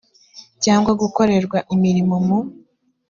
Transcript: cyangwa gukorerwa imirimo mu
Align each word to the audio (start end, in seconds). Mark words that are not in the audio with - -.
cyangwa 0.63 0.91
gukorerwa 1.01 1.57
imirimo 1.75 2.15
mu 2.27 2.39